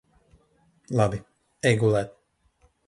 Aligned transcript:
Labi. 1.01 1.21
Ej 1.71 1.77
gulēt. 1.87 2.21